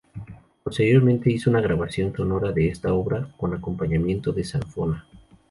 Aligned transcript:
Posteriormente 0.63 1.31
hizo 1.31 1.51
una 1.51 1.61
grabación 1.61 2.11
sonora 2.15 2.51
de 2.51 2.69
esta 2.69 2.91
obra, 2.91 3.31
con 3.37 3.53
acompañamiento 3.53 4.31
de 4.33 4.43
zanfona. 4.43 5.05